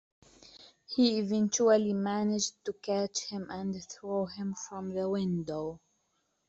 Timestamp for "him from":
4.25-4.95